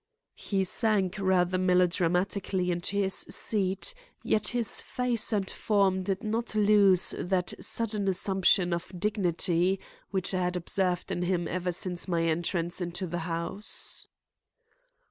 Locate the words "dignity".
8.99-9.79